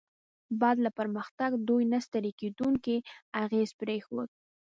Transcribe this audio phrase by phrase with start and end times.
[0.61, 2.97] بعد له پرمختګ، دوی نه ستړي کیدونکی
[3.43, 4.29] اغېز پرېښود.